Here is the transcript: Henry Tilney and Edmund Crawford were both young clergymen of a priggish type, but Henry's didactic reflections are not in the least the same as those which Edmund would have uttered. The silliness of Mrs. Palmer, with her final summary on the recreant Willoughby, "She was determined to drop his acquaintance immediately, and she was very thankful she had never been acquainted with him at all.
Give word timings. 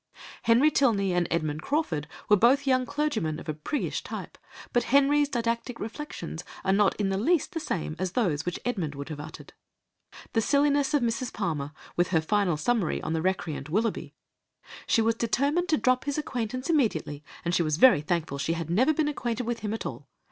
Henry 0.41 0.71
Tilney 0.71 1.13
and 1.13 1.27
Edmund 1.29 1.61
Crawford 1.61 2.07
were 2.27 2.35
both 2.35 2.65
young 2.65 2.87
clergymen 2.87 3.39
of 3.39 3.47
a 3.47 3.53
priggish 3.53 4.01
type, 4.01 4.35
but 4.73 4.85
Henry's 4.85 5.29
didactic 5.29 5.79
reflections 5.79 6.43
are 6.65 6.73
not 6.73 6.95
in 6.95 7.09
the 7.09 7.19
least 7.19 7.51
the 7.51 7.59
same 7.59 7.95
as 7.99 8.13
those 8.13 8.43
which 8.43 8.59
Edmund 8.65 8.95
would 8.95 9.09
have 9.09 9.19
uttered. 9.19 9.53
The 10.33 10.41
silliness 10.41 10.95
of 10.95 11.03
Mrs. 11.03 11.31
Palmer, 11.31 11.71
with 11.95 12.07
her 12.07 12.19
final 12.21 12.57
summary 12.57 12.99
on 13.03 13.13
the 13.13 13.21
recreant 13.21 13.69
Willoughby, 13.69 14.15
"She 14.87 15.03
was 15.03 15.13
determined 15.13 15.69
to 15.69 15.77
drop 15.77 16.05
his 16.05 16.17
acquaintance 16.17 16.67
immediately, 16.67 17.23
and 17.45 17.53
she 17.53 17.61
was 17.61 17.77
very 17.77 18.01
thankful 18.01 18.39
she 18.39 18.53
had 18.53 18.71
never 18.71 18.95
been 18.95 19.07
acquainted 19.07 19.45
with 19.45 19.59
him 19.59 19.71
at 19.71 19.85
all. 19.85 20.07